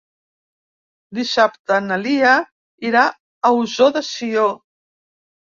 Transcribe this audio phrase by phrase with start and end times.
[1.17, 2.33] Dissabte na Lia
[2.91, 4.49] irà a Ossó de Sió.